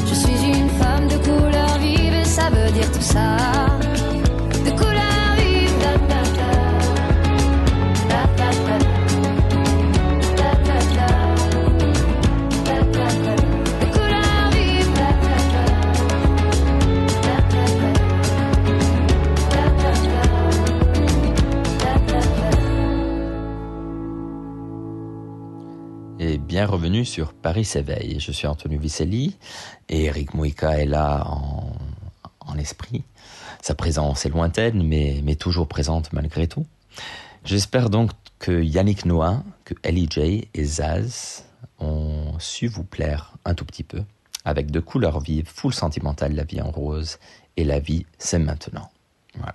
Je 0.09 0.15
suis 0.21 0.59
une 0.59 0.69
femme 0.81 1.07
de 1.07 1.17
couleur 1.27 1.77
vive 1.79 2.15
et 2.21 2.25
ça 2.25 2.49
veut 2.49 2.71
dire 2.71 2.91
tout 2.91 3.07
ça. 3.13 3.38
Bien 26.89 27.01
revenu 27.01 27.05
sur 27.05 27.33
Paris 27.33 27.65
s'éveille. 27.65 28.19
Je 28.19 28.31
suis 28.31 28.47
Antonio 28.47 28.79
Vicelli 28.79 29.37
et 29.89 30.05
Eric 30.05 30.33
Mouika 30.33 30.79
est 30.79 30.87
là 30.87 31.23
en, 31.27 32.57
esprit. 32.57 33.03
Sa 33.61 33.75
présence 33.75 34.25
est 34.25 34.29
lointaine, 34.29 34.81
mais, 34.81 35.35
toujours 35.35 35.67
présente 35.67 36.11
malgré 36.13 36.47
tout. 36.47 36.65
J'espère 37.45 37.91
donc 37.91 38.09
que 38.39 38.63
Yannick 38.63 39.05
Noah, 39.05 39.43
que 39.65 39.75
Ellie 39.83 40.09
J 40.09 40.47
et 40.53 40.63
Zaz 40.63 41.45
ont 41.79 42.33
su 42.39 42.67
vous 42.67 42.83
plaire 42.83 43.33
un 43.45 43.53
tout 43.53 43.65
petit 43.65 43.83
peu, 43.83 44.03
avec 44.43 44.71
de 44.71 44.79
couleurs 44.79 45.19
vives, 45.19 45.47
full 45.47 45.73
sentimentale, 45.73 46.33
la 46.33 46.43
vie 46.43 46.61
en 46.61 46.71
rose, 46.71 47.19
et 47.55 47.65
la 47.65 47.79
vie, 47.79 48.07
c'est 48.17 48.39
maintenant. 48.39 48.89
Voilà. 49.35 49.53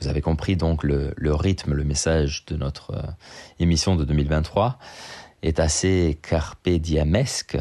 Vous 0.00 0.08
avez 0.08 0.22
compris 0.22 0.56
donc 0.56 0.82
le, 0.82 1.12
le 1.16 1.34
rythme, 1.34 1.74
le 1.74 1.84
message 1.84 2.44
de 2.46 2.56
notre 2.56 2.92
euh, 2.92 3.02
émission 3.60 3.94
de 3.94 4.04
2023 4.04 4.78
est 5.42 5.60
assez 5.60 6.18
carpe 6.22 6.68
diamesque. 6.68 7.58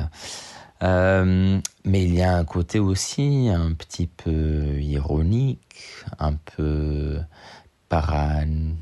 Euh, 0.83 1.59
mais 1.85 2.03
il 2.03 2.13
y 2.15 2.21
a 2.21 2.35
un 2.35 2.43
côté 2.43 2.79
aussi 2.79 3.49
un 3.49 3.73
petit 3.73 4.07
peu 4.07 4.81
ironique, 4.81 5.83
un 6.19 6.33
peu 6.33 7.19
paran, 7.87 8.75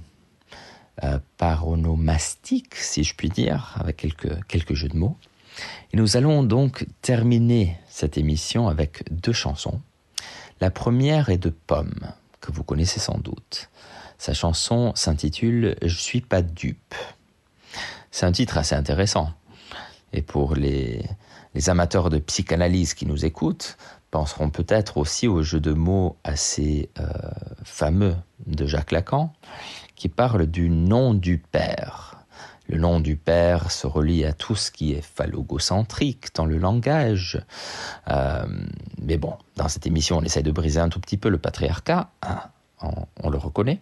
euh, 1.03 1.19
paronomastique, 1.38 2.75
si 2.75 3.03
je 3.03 3.15
puis 3.15 3.29
dire, 3.29 3.75
avec 3.79 3.97
quelques, 3.97 4.45
quelques 4.47 4.73
jeux 4.73 4.89
de 4.89 4.97
mots. 4.97 5.17
Et 5.91 5.97
nous 5.97 6.17
allons 6.17 6.43
donc 6.43 6.86
terminer 7.01 7.77
cette 7.88 8.17
émission 8.17 8.67
avec 8.67 9.03
deux 9.12 9.34
chansons. 9.34 9.82
La 10.62 10.71
première 10.71 11.29
est 11.29 11.38
de 11.38 11.49
Pomme, 11.49 12.12
que 12.41 12.51
vous 12.51 12.63
connaissez 12.63 12.99
sans 12.99 13.17
doute. 13.17 13.69
Sa 14.17 14.34
chanson 14.34 14.93
s'intitule 14.95 15.75
Je 15.82 15.95
suis 15.95 16.21
pas 16.21 16.41
dupe. 16.41 16.95
C'est 18.13 18.28
un 18.28 18.32
titre 18.32 18.60
assez 18.60 18.76
intéressant. 18.76 19.32
Et 20.13 20.21
pour 20.21 20.54
les, 20.54 21.04
amateurs 21.65 22.12
de 22.12 22.19
psychanalyse 22.19 22.93
qui 22.93 23.08
nous 23.08 23.26
écoutent, 23.26 23.76
penseront 24.12 24.52
peut-être 24.52 24.97
aussi 24.97 25.28
au 25.28 25.41
jeu 25.41 25.60
de 25.60 25.73
mots 25.73 26.15
assez 26.23 26.91
euh, 26.99 27.06
fameux 27.63 28.15
de 28.45 28.67
Jacques 28.67 28.91
Lacan, 28.91 29.34
qui 29.95 30.10
parle 30.10 30.45
du 30.45 30.69
nom 30.69 31.15
du 31.15 31.39
père. 31.39 32.23
Le 32.67 32.78
nom 32.78 32.99
du 32.99 33.15
père 33.15 33.71
se 33.71 33.88
relie 33.88 34.26
à 34.26 34.34
tout 34.34 34.56
ce 34.56 34.69
qui 34.69 34.93
est 34.93 35.02
phallogocentrique 35.02 36.36
dans 36.36 36.45
le 36.45 36.60
langage. 36.60 37.43
Euh, 38.12 38.45
mais 39.02 39.17
bon, 39.17 39.34
dans 39.56 39.69
cette 39.69 39.88
émission, 39.88 40.17
on 40.17 40.21
essaie 40.21 40.43
de 40.43 40.52
briser 40.52 40.80
un 40.80 40.89
tout 40.89 40.99
petit 40.99 41.17
peu 41.17 41.30
le 41.30 41.39
patriarcat, 41.39 42.12
hein, 42.21 42.41
on 43.23 43.32
le 43.32 43.39
reconnaît. 43.39 43.82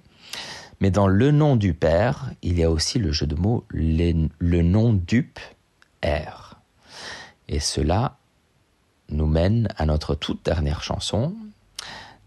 Mais 0.82 0.90
dans 0.90 1.08
le 1.08 1.32
nom 1.32 1.56
du 1.56 1.76
père, 1.76 2.32
il 2.42 2.58
y 2.60 2.64
a 2.64 2.72
aussi 2.72 2.98
le 2.98 3.12
jeu 3.12 3.28
de 3.28 3.36
mots 3.36 3.64
le 3.70 4.62
nom 4.62 4.94
dupe 4.94 5.40
R. 6.04 6.56
Et 7.48 7.60
cela 7.60 8.18
nous 9.10 9.28
mène 9.28 9.68
à 9.78 9.86
notre 9.86 10.16
toute 10.16 10.44
dernière 10.44 10.82
chanson 10.82 11.36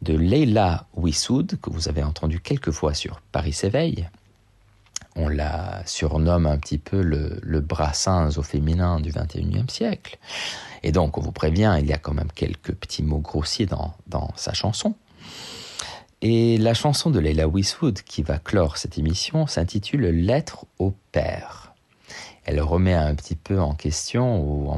de 0.02 0.16
Leila 0.16 0.86
Wissoud, 0.96 1.58
que 1.60 1.70
vous 1.70 1.88
avez 1.88 2.04
entendu 2.04 2.40
quelques 2.40 2.70
fois 2.70 2.94
sur 2.94 3.20
Paris 3.32 3.52
s'éveille. 3.52 4.08
On 5.16 5.28
la 5.28 5.82
surnomme 5.86 6.46
un 6.46 6.58
petit 6.58 6.78
peu 6.78 7.02
le, 7.02 7.40
le 7.42 7.60
brassens 7.60 8.36
au 8.36 8.42
féminin 8.42 9.00
du 9.00 9.10
21e 9.10 9.70
siècle. 9.70 10.18
Et 10.82 10.92
donc, 10.92 11.18
on 11.18 11.20
vous 11.20 11.32
prévient, 11.32 11.76
il 11.80 11.86
y 11.86 11.92
a 11.92 11.98
quand 11.98 12.14
même 12.14 12.30
quelques 12.32 12.72
petits 12.72 13.02
mots 13.02 13.18
grossiers 13.18 13.66
dans, 13.66 13.94
dans 14.06 14.30
sa 14.36 14.52
chanson. 14.52 14.94
Et 16.26 16.56
la 16.56 16.72
chanson 16.72 17.10
de 17.10 17.18
Leila 17.20 17.46
Wiswood 17.46 18.00
qui 18.00 18.22
va 18.22 18.38
clore 18.38 18.78
cette 18.78 18.96
émission 18.96 19.46
s'intitule 19.46 20.06
Lettre 20.06 20.64
au 20.78 20.94
père. 21.12 21.74
Elle 22.46 22.62
remet 22.62 22.94
un 22.94 23.14
petit 23.14 23.34
peu 23.34 23.60
en 23.60 23.74
question 23.74 24.40
ou 24.42 24.74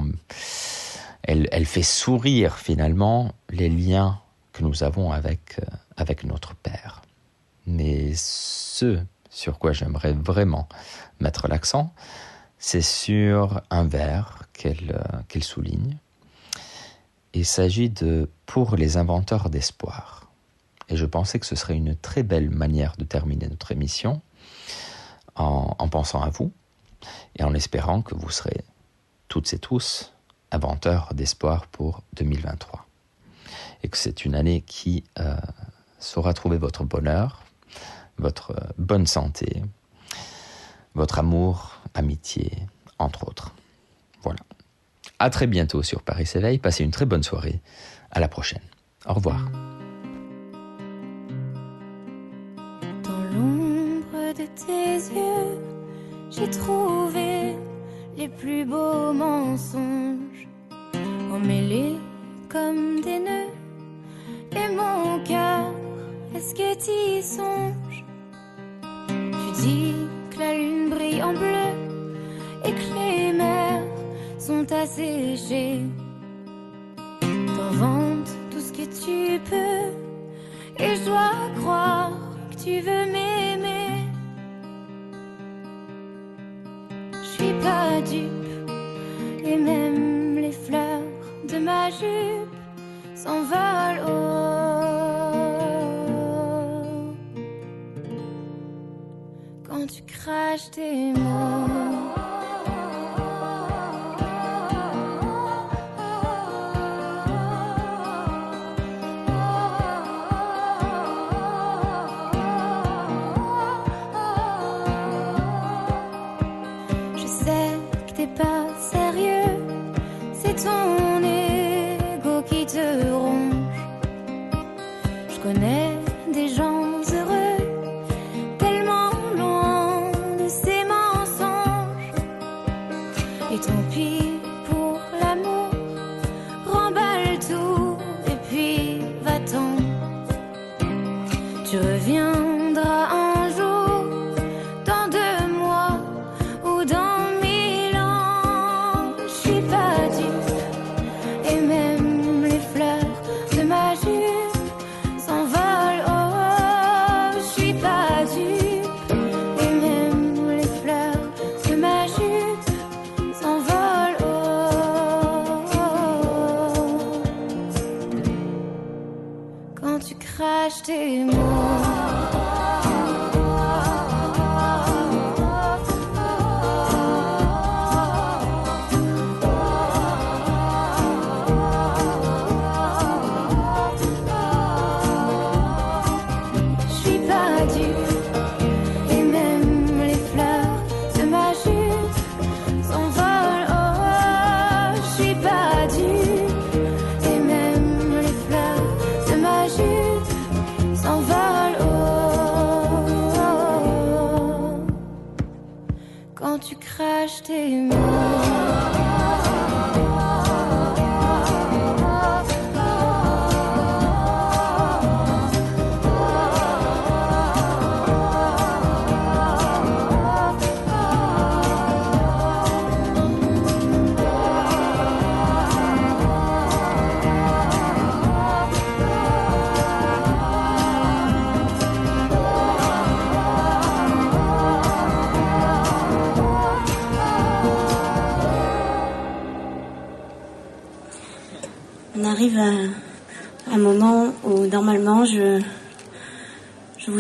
elle, 1.23 1.67
fait 1.67 1.85
sourire 1.85 2.59
finalement 2.59 3.33
les 3.49 3.69
liens 3.69 4.19
que 4.53 4.65
nous 4.65 4.83
avons 4.83 5.13
avec, 5.13 5.61
euh, 5.61 5.77
avec 5.97 6.25
notre 6.25 6.57
père. 6.57 7.03
Mais 7.69 8.11
ce 8.17 8.99
sur 9.31 9.61
quoi 9.61 9.71
j'aimerais 9.71 10.15
vraiment 10.15 10.69
mettre 11.21 11.47
l'accent, 11.47 11.95
c'est 12.59 12.83
sur 12.83 13.61
un 13.71 13.85
vers 13.85 14.49
qu'elle 14.53 14.97
euh, 14.99 15.19
qu'elle 15.29 15.45
souligne. 15.45 15.97
Il 17.35 17.47
s'agit 17.47 17.89
de 17.89 18.29
Pour 18.47 18.75
les 18.75 18.97
inventeurs 18.97 19.49
d'espoir. 19.49 20.26
Et 20.89 20.97
je 20.97 21.07
pensais 21.07 21.39
que 21.39 21.47
ce 21.47 21.57
serait 21.57 21.77
une 21.77 21.97
très 21.97 22.23
belle 22.23 22.51
manière 22.51 22.97
de 22.97 23.05
terminer 23.05 23.49
notre 23.49 23.73
émission 23.73 24.21
en, 25.35 25.75
en 25.79 25.89
pensant 25.89 26.23
à 26.23 26.31
vous 26.31 26.53
et 27.37 27.45
en 27.45 27.55
espérant 27.55 28.03
que 28.03 28.15
vous 28.15 28.31
serez 28.31 28.65
toutes 29.29 29.53
et 29.53 29.59
tous 29.59 30.13
inventeurs 30.51 31.13
d'espoir 31.15 31.67
pour 31.67 32.03
2023. 32.15 32.87
Et 33.83 33.89
que 33.89 33.97
c'est 33.97 34.25
une 34.25 34.35
année 34.35 34.63
qui 34.63 35.05
euh, 35.19 35.37
saura 35.99 36.33
trouver 36.35 36.59
votre 36.59 36.85
bonheur, 36.85 37.43
votre 38.19 38.53
euh, 38.53 38.73
bonne 38.79 39.07
santé, 39.07 39.63
votre 40.95 41.19
amour, 41.19 41.81
amitié, 41.95 42.51
entre 42.99 43.29
autres. 43.29 43.55
Voilà. 44.23 44.41
À 45.19 45.31
très 45.31 45.47
bientôt 45.47 45.83
sur 45.83 46.03
Paris 46.03 46.27
s'éveille. 46.27 46.59
Passez 46.59 46.85
une 46.85 46.91
très 46.91 47.07
bonne 47.07 47.23
soirée. 47.23 47.61
À 48.11 48.21
la 48.21 48.29
prochaine. 48.29 48.63
Au 49.07 49.15
revoir. 49.15 49.47
J'ai 56.37 56.51
trouvé 56.51 57.57
les 58.17 58.29
plus 58.29 58.65
beaux 58.65 59.13
mensonges, 59.13 60.49
emmêlés 61.33 61.97
comme 62.51 63.01
des 63.01 63.19
nœuds. 63.19 63.53
Et 64.53 64.75
mon 64.75 65.23
cœur, 65.25 65.73
est-ce 66.35 66.55
que 66.55 66.75
tu 66.75 67.19
y 67.19 67.23
songes? 67.23 68.05
Tu 69.09 69.63
dis 69.63 69.95
que 70.31 70.39
la 70.39 70.55
lune 70.55 70.91
brille 70.91 71.23
en 71.23 71.33
bleu 71.33 71.69
et 72.65 72.73
que 72.73 72.95
les 72.99 73.33
mers 73.33 73.83
sont 74.39 74.71
asséchées. 74.73 75.81
T'inventes 77.21 78.37
tout 78.51 78.61
ce 78.61 78.73
que 78.73 78.87
tu 79.05 79.41
peux. 79.41 80.83
Et 80.83 80.97
je 80.97 81.05
dois 81.07 81.33
croire 81.61 82.13
que 82.51 82.57
tu 82.63 82.81
veux 82.81 83.07
m'aimer. 83.07 83.36
Et 88.15 89.57
même 89.57 90.37
les 90.37 90.53
fleurs 90.53 91.03
de 91.49 91.59
ma 91.59 91.91
jupe 91.91 92.55
s'envolent 93.15 94.03
haut. 94.07 94.47
Quand 99.69 99.87
tu 99.87 100.03
craches 100.03 100.71
tes 100.71 101.13
mots. 101.13 101.96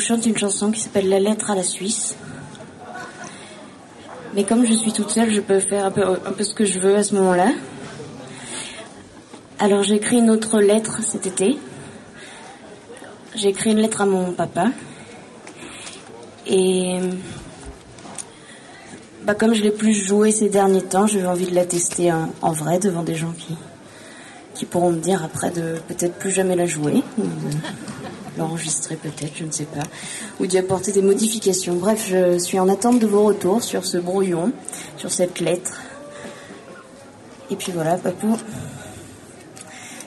Chante 0.06 0.24
une 0.24 0.36
chanson 0.36 0.70
qui 0.70 0.78
s'appelle 0.78 1.08
La 1.08 1.18
lettre 1.18 1.50
à 1.50 1.56
la 1.56 1.64
Suisse. 1.64 2.14
Mais 4.34 4.44
comme 4.44 4.64
je 4.64 4.72
suis 4.72 4.92
toute 4.92 5.10
seule, 5.10 5.32
je 5.32 5.40
peux 5.40 5.58
faire 5.58 5.86
un 5.86 5.90
peu, 5.90 6.44
ce 6.44 6.54
que 6.54 6.64
je 6.64 6.78
veux 6.78 6.94
à 6.94 7.02
ce 7.02 7.16
moment-là. 7.16 7.50
Alors 9.58 9.82
j'ai 9.82 9.96
écrit 9.96 10.18
une 10.18 10.30
autre 10.30 10.60
lettre 10.60 11.02
cet 11.02 11.26
été. 11.26 11.58
J'ai 13.34 13.48
écrit 13.48 13.72
une 13.72 13.78
lettre 13.78 14.00
à 14.00 14.06
mon 14.06 14.32
papa. 14.32 14.70
Et 16.46 17.00
bah, 19.24 19.34
comme 19.34 19.54
je 19.54 19.62
l'ai 19.62 19.72
plus 19.72 19.92
joué 19.92 20.30
ces 20.30 20.48
derniers 20.48 20.82
temps, 20.82 21.08
j'ai 21.08 21.26
envie 21.26 21.46
de 21.46 21.54
la 21.54 21.64
tester 21.64 22.12
en, 22.12 22.52
vrai 22.52 22.78
devant 22.78 23.02
des 23.02 23.16
gens 23.16 23.32
qui, 23.36 23.56
qui 24.54 24.66
pourront 24.66 24.92
me 24.92 25.00
dire 25.00 25.24
après 25.24 25.50
de 25.50 25.80
peut-être 25.88 26.14
plus 26.14 26.30
jamais 26.30 26.54
la 26.54 26.66
jouer, 26.66 27.02
l'enregistrer 28.36 28.96
peut-être, 28.96 29.32
je 29.36 29.44
ne 29.44 29.50
sais 29.50 29.64
pas, 29.64 29.82
ou 30.40 30.46
d'y 30.46 30.58
apporter 30.58 30.92
des 30.92 31.02
modifications. 31.02 31.74
Bref, 31.74 32.06
je 32.08 32.38
suis 32.38 32.58
en 32.58 32.68
attente 32.68 32.98
de 32.98 33.06
vos 33.06 33.24
retours 33.24 33.62
sur 33.62 33.84
ce 33.84 33.98
brouillon, 33.98 34.52
sur 34.96 35.10
cette 35.10 35.40
lettre. 35.40 35.80
Et 37.50 37.56
puis 37.56 37.72
voilà, 37.72 37.96
papou. 37.96 38.36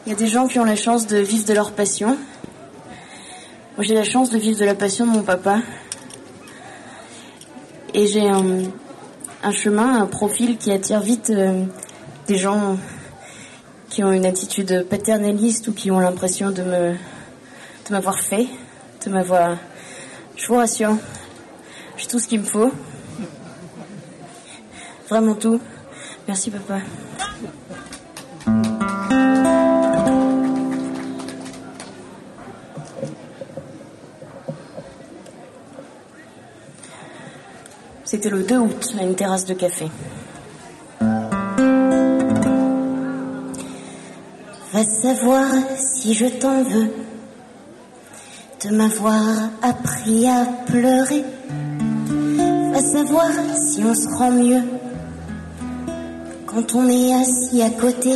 Il 0.05 0.09
y 0.09 0.15
a 0.15 0.17
des 0.17 0.27
gens 0.27 0.47
qui 0.47 0.59
ont 0.59 0.65
la 0.65 0.75
chance 0.75 1.07
de 1.07 1.17
vivre 1.17 1.45
de 1.45 1.53
leur 1.53 1.71
passion. 1.71 2.17
Moi, 3.77 3.85
j'ai 3.85 3.95
la 3.95 4.03
chance 4.03 4.29
de 4.29 4.37
vivre 4.37 4.59
de 4.59 4.65
la 4.65 4.75
passion 4.75 5.05
de 5.05 5.11
mon 5.11 5.23
papa. 5.23 5.61
Et 7.93 8.07
j'ai 8.07 8.27
un, 8.27 8.63
un 9.43 9.51
chemin, 9.51 10.01
un 10.01 10.05
profil 10.05 10.57
qui 10.57 10.71
attire 10.71 10.99
vite 10.99 11.29
euh, 11.29 11.63
des 12.27 12.37
gens 12.37 12.77
qui 13.89 14.03
ont 14.03 14.11
une 14.11 14.25
attitude 14.25 14.85
paternaliste 14.89 15.67
ou 15.69 15.73
qui 15.73 15.91
ont 15.91 15.99
l'impression 15.99 16.51
de 16.51 16.61
me 16.61 16.95
de 17.89 17.95
m'avoir 17.95 18.19
fait, 18.19 18.47
de 19.03 19.09
m'avoir. 19.09 19.57
Je 20.35 20.47
vous 20.47 20.55
rassure, 20.55 20.95
j'ai 21.97 22.07
tout 22.07 22.19
ce 22.19 22.27
qu'il 22.27 22.39
me 22.39 22.45
faut. 22.45 22.71
Vraiment 25.09 25.33
tout. 25.33 25.59
Merci 26.27 26.51
papa. 26.51 26.81
C'était 38.05 38.29
le 38.29 38.43
2 38.43 38.57
août 38.57 38.95
à 38.99 39.03
une 39.03 39.15
terrasse 39.15 39.45
de 39.45 39.55
café. 39.55 39.89
Va 44.73 44.83
savoir 44.83 45.47
si 45.77 46.13
je 46.13 46.25
t'en 46.27 46.63
veux 46.63 47.08
de 48.63 48.75
m'avoir 48.75 49.49
appris 49.61 50.27
à 50.27 50.45
pleurer. 50.65 51.23
Va 52.73 52.81
savoir 52.81 53.29
si 53.55 53.81
on 53.83 53.93
se 53.95 54.07
rend 54.17 54.31
mieux 54.31 54.61
quand 56.45 56.75
on 56.75 56.89
est 56.89 57.13
assis 57.13 57.61
à 57.61 57.69
côté, 57.69 58.11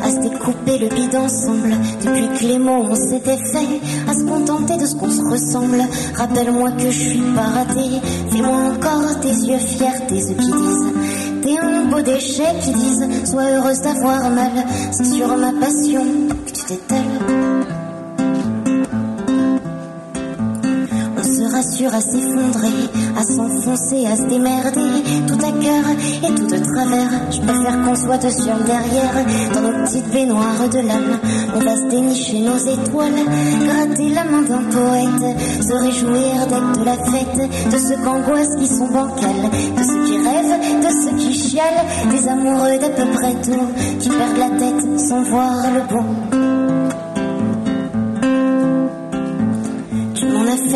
à 0.00 0.10
se 0.10 0.20
découper 0.20 0.78
le 0.78 0.88
bide 0.88 1.16
ensemble. 1.16 1.74
Depuis 2.04 2.28
que 2.38 2.44
les 2.44 2.58
mots 2.58 2.86
on 2.88 2.94
s'était 2.94 3.36
fait, 3.36 3.80
à 4.08 4.14
se 4.14 4.24
contenter 4.24 4.76
de 4.76 4.86
ce 4.86 4.94
qu'on 4.94 5.10
se 5.10 5.22
ressemble. 5.22 5.82
Rappelle-moi 6.14 6.70
que 6.72 6.90
je 6.90 7.10
suis 7.10 7.22
pas 7.34 7.42
raté. 7.42 8.00
Fais-moi 8.30 8.56
encore 8.72 9.20
tes 9.20 9.28
yeux 9.28 9.58
fiers, 9.58 10.06
tes 10.06 10.14
yeux 10.14 10.36
qui 10.36 10.52
disent. 10.52 10.92
T'es 11.42 11.58
un 11.58 11.84
beau 11.86 12.00
déchet 12.00 12.54
qui 12.62 12.72
disent 12.72 13.08
Sois 13.24 13.50
heureuse 13.50 13.80
d'avoir 13.80 14.30
mal 14.30 14.52
C'est 14.92 15.04
sur 15.04 15.36
ma 15.36 15.52
passion 15.52 16.04
que 16.46 16.52
tu 16.52 16.64
t'étales 16.64 17.03
à 21.82 22.00
s'effondrer 22.00 22.88
À 23.16 23.22
s'enfoncer, 23.24 24.06
à 24.06 24.16
se 24.16 24.26
démerder 24.26 25.02
Tout 25.26 25.34
à 25.34 25.50
cœur 25.50 25.84
et 26.22 26.34
tout 26.34 26.46
de 26.46 26.58
travers. 26.58 27.10
Je 27.32 27.40
préfère 27.40 27.82
qu'on 27.82 27.96
soit 27.96 28.18
de 28.18 28.30
sur 28.30 28.56
derrière 28.64 29.24
Dans 29.52 29.60
nos 29.60 29.84
petites 29.84 30.08
baignoires 30.12 30.68
de 30.70 30.78
l'âme 30.78 31.18
On 31.54 31.58
va 31.58 31.76
se 31.76 31.88
dénicher 31.90 32.40
nos 32.40 32.56
étoiles 32.56 33.24
Gratter 33.64 34.08
la 34.10 34.24
main 34.24 34.42
d'un 34.42 34.62
poète 34.70 35.36
Se 35.62 35.72
réjouir 35.72 36.46
d'être 36.48 36.78
de 36.78 36.84
la 36.84 36.96
fête 36.96 37.72
De 37.72 37.78
ceux 37.78 37.96
qu'angoissent 38.04 38.56
qui 38.56 38.68
sont 38.68 38.88
bancales 38.88 39.50
De 39.76 39.82
ceux 39.82 40.04
qui 40.06 40.18
rêvent, 40.18 40.80
de 40.80 40.88
ceux 40.88 41.16
qui 41.16 41.34
chialent 41.34 41.84
Des 42.10 42.28
amoureux 42.28 42.78
d'à 42.78 42.90
peu 42.90 43.06
près 43.14 43.34
tout 43.42 43.98
Qui 43.98 44.08
perdent 44.10 44.38
la 44.38 44.58
tête 44.58 45.00
sans 45.00 45.22
voir 45.22 45.64
le 45.74 45.92
bon 45.92 46.53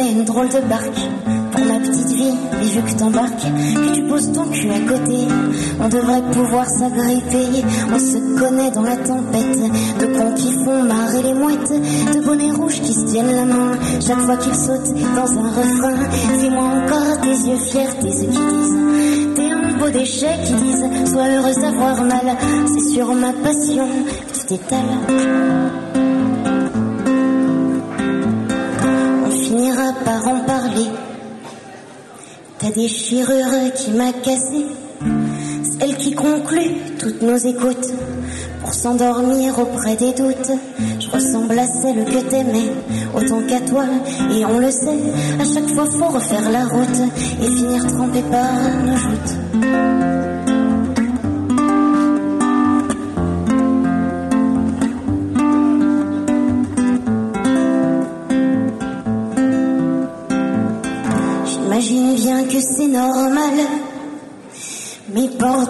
Une 0.01 0.25
drôle 0.25 0.49
de 0.49 0.61
barque 0.69 1.01
pour 1.51 1.65
ma 1.65 1.81
petite 1.81 2.13
vie, 2.13 2.35
mais 2.57 2.67
vu 2.67 2.83
que 2.83 2.99
t'embarques, 2.99 3.43
que 3.43 3.95
tu 3.95 4.03
poses 4.05 4.33
ton 4.33 4.45
cul 4.45 4.71
à 4.71 4.81
côté, 4.81 5.19
on 5.81 5.89
devrait 5.89 6.23
pouvoir 6.31 6.67
s'agripper. 6.67 7.65
On 7.93 7.99
se 7.99 8.39
connaît 8.39 8.71
dans 8.71 8.83
la 8.83 8.97
tempête, 8.97 9.59
de 9.99 10.07
cons 10.07 10.35
qui 10.35 10.53
font 10.65 10.85
marrer 10.85 11.23
les 11.25 11.35
mouettes, 11.35 12.15
de 12.15 12.25
bonnets 12.25 12.53
rouges 12.53 12.81
qui 12.81 12.95
se 12.95 13.07
tiennent 13.07 13.35
la 13.35 13.45
main, 13.45 13.73
chaque 14.01 14.21
fois 14.21 14.37
qu'ils 14.37 14.55
sautent 14.55 14.95
dans 15.17 15.39
un 15.39 15.49
refrain. 15.49 15.97
Fais-moi 16.39 16.65
encore 16.65 17.21
tes 17.21 17.51
yeux 17.51 17.59
fiers, 17.59 17.99
tes 18.01 18.07
yeux 18.07 18.31
qui 18.31 18.55
disent, 18.55 19.35
t'es 19.35 19.51
un 19.51 19.79
beau 19.79 19.91
déchet 19.91 20.39
qui 20.45 20.53
disent, 20.53 21.13
sois 21.13 21.29
heureuse 21.29 21.59
d'avoir 21.59 22.05
mal, 22.05 22.37
c'est 22.67 22.95
sur 22.95 23.13
ma 23.15 23.33
passion 23.33 23.89
que 24.33 24.39
tu 24.39 24.47
t'étales. 24.47 25.88
Finira 29.79 29.93
par 30.05 30.27
en 30.27 30.41
parler. 30.41 30.87
Ta 32.59 32.71
déchirure 32.71 33.73
qui 33.77 33.93
m'a 33.93 34.13
cassé, 34.13 34.67
celle 35.79 35.97
qui 35.97 36.15
conclut 36.15 36.73
toutes 36.99 37.23
nos 37.23 37.37
écoutes 37.37 37.93
pour 38.61 38.75
s'endormir 38.75 39.57
auprès 39.57 39.95
des 39.95 40.13
doutes. 40.13 40.51
Je 40.99 41.11
ressemble 41.11 41.57
à 41.57 41.67
celle 41.67 42.05
que 42.05 42.29
t'aimais 42.29 42.73
autant 43.15 43.41
qu'à 43.47 43.61
toi, 43.61 43.85
et 44.35 44.45
on 44.45 44.59
le 44.59 44.71
sait. 44.73 44.99
À 45.39 45.45
chaque 45.45 45.69
fois, 45.69 45.87
faut 45.87 46.13
refaire 46.13 46.51
la 46.51 46.65
route 46.65 47.13
et 47.41 47.47
finir 47.47 47.87
trempé 47.87 48.23
par 48.23 48.53
nos 48.85 48.97
joutes. 48.97 49.48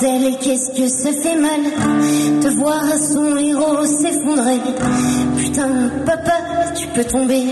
Bordel 0.00 0.38
qu'est-ce 0.38 0.70
que 0.70 0.88
ça 0.88 1.10
fait 1.12 1.36
mal 1.36 1.60
de 2.42 2.48
voir 2.50 2.82
son 2.96 3.36
héros 3.36 3.84
s'effondrer. 3.84 4.60
Putain, 5.36 5.90
papa, 6.04 6.57
tu 6.78 6.86
peux 6.88 7.04
tomber. 7.04 7.44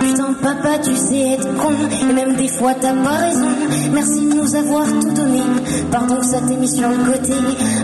Putain, 0.00 0.32
papa, 0.40 0.78
tu 0.82 0.94
sais 0.94 1.32
être 1.32 1.56
con. 1.56 1.72
Et 2.00 2.12
même 2.12 2.34
des 2.36 2.48
fois, 2.48 2.74
t'as 2.74 2.92
pas 2.92 3.16
raison. 3.16 3.48
Merci 3.92 4.26
de 4.26 4.34
nous 4.34 4.54
avoir 4.54 4.86
tout 4.86 5.10
donné. 5.10 5.42
Pardon 5.90 6.16
que 6.16 6.26
ça 6.26 6.40
t'ait 6.40 6.56
mis 6.56 6.68
sur 6.68 6.88
le 6.88 6.96
côté. 6.96 7.32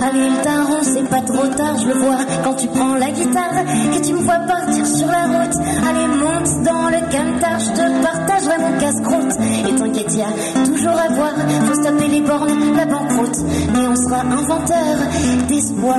Allez, 0.03 0.31
le 0.31 0.43
taron, 0.43 0.83
c'est 0.83 1.09
pas 1.09 1.21
trop 1.23 1.47
tard, 1.49 1.77
je 1.83 1.89
le 1.89 1.95
vois 1.95 2.19
quand 2.45 2.55
tu 2.55 2.69
prends 2.69 2.95
la 2.95 3.11
guitare. 3.11 3.65
Que 3.93 4.07
tu 4.07 4.13
me 4.13 4.21
vois 4.21 4.39
partir 4.47 4.87
sur 4.87 5.07
la 5.09 5.25
route. 5.27 5.57
Allez, 5.89 6.07
monte 6.07 6.63
dans 6.65 6.89
le 6.89 7.01
cantar, 7.11 7.59
je 7.59 7.71
te 7.71 8.03
partagerai 8.03 8.59
mon 8.59 8.79
casse-croûte. 8.79 9.35
Et 9.69 9.75
t'inquiète, 9.75 10.15
y 10.15 10.23
a 10.23 10.67
toujours 10.67 10.99
à 10.99 11.09
voir. 11.13 11.33
Faut 11.67 11.75
se 11.75 11.83
taper 11.83 12.09
les 12.09 12.21
bornes, 12.21 12.77
la 12.77 12.87
banqueroute. 12.87 13.39
Mais 13.73 13.87
on 13.89 13.97
sera 13.97 14.21
inventeur 14.21 14.97
d'espoir. 15.49 15.99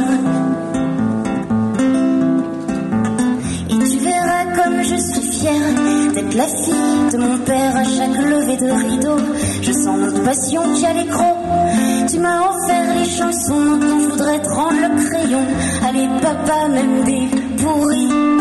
Je 4.88 4.96
suis 4.96 5.32
fière 5.40 6.14
d'être 6.14 6.36
la 6.36 6.48
fille 6.48 7.12
de 7.12 7.18
mon 7.18 7.38
père 7.40 7.76
à 7.76 7.84
chaque 7.84 8.18
levée 8.18 8.58
de 8.58 8.72
rideau. 8.72 9.18
Je 9.62 9.72
sens 9.72 9.98
notre 9.98 10.24
passion 10.24 10.62
qui 10.76 10.86
a 10.86 10.94
l'écran. 10.94 11.34
Tu 12.10 12.20
m'as 12.20 12.40
offert 12.50 12.96
les 13.00 13.10
chansons 13.10 13.78
dont 13.78 14.00
je 14.00 14.08
voudrais 14.08 14.42
te 14.42 14.50
rendre 14.50 14.78
le 14.82 15.10
crayon. 15.10 15.46
Allez, 15.88 16.08
papa, 16.22 16.68
même 16.70 17.04
des 17.04 17.28
pourris. 17.64 18.35